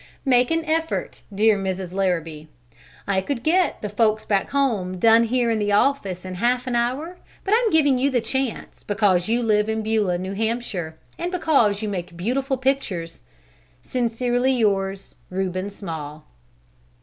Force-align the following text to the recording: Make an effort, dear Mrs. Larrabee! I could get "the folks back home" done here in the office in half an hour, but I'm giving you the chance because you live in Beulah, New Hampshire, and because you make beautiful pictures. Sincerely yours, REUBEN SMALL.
Make 0.25 0.49
an 0.49 0.65
effort, 0.65 1.21
dear 1.31 1.55
Mrs. 1.59 1.93
Larrabee! 1.93 2.47
I 3.05 3.21
could 3.21 3.43
get 3.43 3.83
"the 3.83 3.87
folks 3.89 4.25
back 4.25 4.49
home" 4.49 4.97
done 4.97 5.25
here 5.25 5.51
in 5.51 5.59
the 5.59 5.71
office 5.73 6.25
in 6.25 6.33
half 6.33 6.65
an 6.65 6.75
hour, 6.75 7.17
but 7.43 7.53
I'm 7.55 7.69
giving 7.69 7.99
you 7.99 8.09
the 8.09 8.19
chance 8.19 8.81
because 8.83 9.27
you 9.27 9.43
live 9.43 9.69
in 9.69 9.83
Beulah, 9.83 10.17
New 10.17 10.33
Hampshire, 10.33 10.97
and 11.19 11.31
because 11.31 11.83
you 11.83 11.87
make 11.87 12.17
beautiful 12.17 12.57
pictures. 12.57 13.21
Sincerely 13.83 14.53
yours, 14.53 15.13
REUBEN 15.29 15.69
SMALL. 15.69 16.25